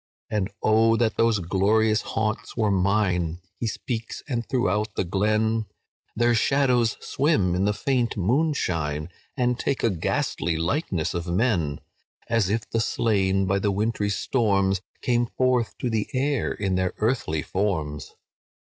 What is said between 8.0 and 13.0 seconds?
moonshine, And take a ghastly likeness of men, As if the